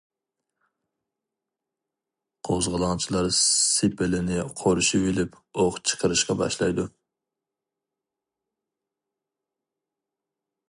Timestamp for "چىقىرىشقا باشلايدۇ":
5.91-6.89